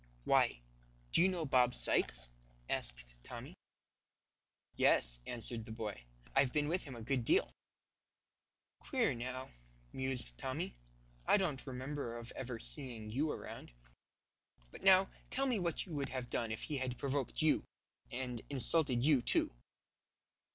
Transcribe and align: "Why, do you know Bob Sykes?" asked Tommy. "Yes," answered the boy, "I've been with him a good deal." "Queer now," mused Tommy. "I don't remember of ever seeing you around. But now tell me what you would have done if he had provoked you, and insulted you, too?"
"Why, 0.25 0.59
do 1.11 1.21
you 1.21 1.27
know 1.29 1.45
Bob 1.45 1.75
Sykes?" 1.75 2.31
asked 2.67 3.17
Tommy. 3.23 3.53
"Yes," 4.75 5.19
answered 5.27 5.63
the 5.63 5.71
boy, 5.71 6.01
"I've 6.35 6.51
been 6.51 6.69
with 6.69 6.85
him 6.85 6.95
a 6.95 7.03
good 7.03 7.23
deal." 7.23 7.51
"Queer 8.79 9.13
now," 9.13 9.49
mused 9.93 10.39
Tommy. 10.39 10.75
"I 11.27 11.37
don't 11.37 11.67
remember 11.67 12.17
of 12.17 12.31
ever 12.35 12.57
seeing 12.57 13.11
you 13.11 13.31
around. 13.31 13.73
But 14.71 14.81
now 14.81 15.07
tell 15.29 15.45
me 15.45 15.59
what 15.59 15.85
you 15.85 15.91
would 15.93 16.09
have 16.09 16.31
done 16.31 16.51
if 16.51 16.63
he 16.63 16.77
had 16.77 16.97
provoked 16.97 17.43
you, 17.43 17.63
and 18.11 18.41
insulted 18.49 19.05
you, 19.05 19.21
too?" 19.21 19.53